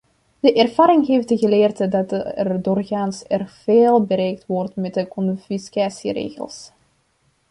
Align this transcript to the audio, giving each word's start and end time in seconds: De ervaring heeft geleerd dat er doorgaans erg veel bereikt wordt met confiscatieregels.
De 0.41 0.53
ervaring 0.53 1.05
heeft 1.07 1.27
geleerd 1.27 1.91
dat 1.91 2.11
er 2.11 2.61
doorgaans 2.61 3.23
erg 3.23 3.51
veel 3.51 4.03
bereikt 4.03 4.45
wordt 4.45 4.75
met 4.75 5.07
confiscatieregels. 5.07 6.71